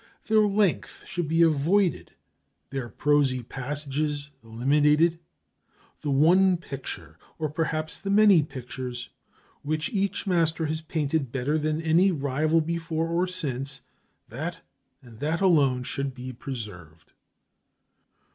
Their 0.25 0.39
length 0.47 1.03
should 1.05 1.27
be 1.27 1.43
avoided, 1.43 2.09
their 2.71 2.89
prosy 2.89 3.43
passages 3.43 4.31
eliminated; 4.43 5.19
the 6.01 6.09
one 6.09 6.57
picture, 6.57 7.19
or 7.37 7.49
perhaps 7.51 7.97
the 7.97 8.09
many 8.09 8.41
pictures, 8.41 9.09
which 9.61 9.93
each 9.93 10.25
master 10.25 10.65
has 10.65 10.81
painted 10.81 11.31
better 11.31 11.59
than 11.59 11.83
any 11.83 12.11
rival 12.11 12.61
before 12.61 13.09
or 13.09 13.27
since, 13.27 13.81
that 14.27 14.61
and 15.03 15.19
that 15.19 15.39
alone 15.39 15.83
should 15.83 16.15
be 16.15 16.33
preserved. 16.33 17.13